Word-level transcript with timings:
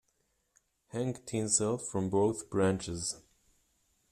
Hang 0.87 1.13
tinsel 1.27 1.77
from 1.77 2.09
both 2.09 2.49
branches. 2.49 3.21